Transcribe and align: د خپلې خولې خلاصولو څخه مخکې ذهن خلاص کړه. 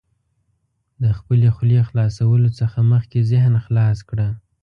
د 1.01 1.05
خپلې 1.17 1.47
خولې 1.55 1.81
خلاصولو 1.89 2.49
څخه 2.59 2.79
مخکې 2.91 3.27
ذهن 3.31 3.53
خلاص 3.65 3.97
کړه. 4.09 4.27